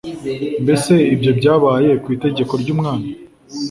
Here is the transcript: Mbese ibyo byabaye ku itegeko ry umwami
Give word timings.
Mbese 0.63 0.93
ibyo 1.13 1.31
byabaye 1.39 1.91
ku 2.03 2.07
itegeko 2.15 2.53
ry 2.61 2.69
umwami 2.75 3.07